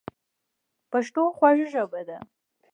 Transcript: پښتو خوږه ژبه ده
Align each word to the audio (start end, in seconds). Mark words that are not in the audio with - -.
پښتو 0.91 1.21
خوږه 1.37 1.67
ژبه 1.73 2.01
ده 2.07 2.17